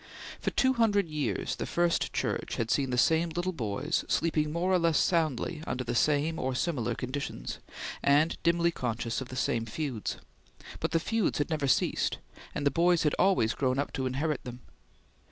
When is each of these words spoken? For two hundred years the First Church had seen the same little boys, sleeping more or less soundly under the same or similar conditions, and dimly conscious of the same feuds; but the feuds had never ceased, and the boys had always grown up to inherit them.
For 0.39 0.49
two 0.49 0.73
hundred 0.73 1.07
years 1.09 1.57
the 1.57 1.67
First 1.67 2.11
Church 2.11 2.55
had 2.55 2.71
seen 2.71 2.89
the 2.89 2.97
same 2.97 3.29
little 3.29 3.51
boys, 3.53 4.03
sleeping 4.07 4.51
more 4.51 4.71
or 4.71 4.79
less 4.79 4.97
soundly 4.97 5.61
under 5.67 5.83
the 5.83 5.93
same 5.93 6.39
or 6.39 6.55
similar 6.55 6.95
conditions, 6.95 7.59
and 8.01 8.35
dimly 8.41 8.71
conscious 8.71 9.21
of 9.21 9.27
the 9.29 9.35
same 9.35 9.67
feuds; 9.67 10.17
but 10.79 10.89
the 10.89 10.99
feuds 10.99 11.37
had 11.37 11.51
never 11.51 11.67
ceased, 11.67 12.17
and 12.55 12.65
the 12.65 12.71
boys 12.71 13.03
had 13.03 13.13
always 13.19 13.53
grown 13.53 13.77
up 13.77 13.93
to 13.93 14.07
inherit 14.07 14.43
them. 14.43 14.61